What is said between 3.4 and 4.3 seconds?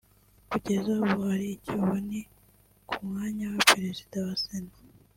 wa Perezida